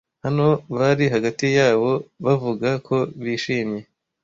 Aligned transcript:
hano 0.23 0.47
bari 0.75 1.05
hagati 1.13 1.45
yabo 1.57 1.91
bavuga 2.25 2.69
ko 2.87 2.97
bishimye 3.23 3.81